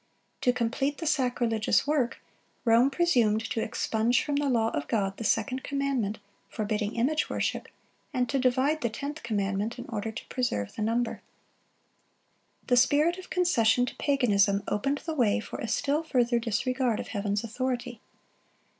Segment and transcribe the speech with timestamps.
[0.41, 2.19] To complete the sacrilegious work,
[2.65, 6.17] Rome presumed to expunge from the law of God the second commandment,
[6.49, 7.67] forbidding image worship,
[8.11, 11.21] and to divide the tenth commandment, in order to preserve the number.
[12.65, 17.09] The spirit of concession to paganism opened the way for a still further disregard of
[17.09, 18.01] Heaven's authority.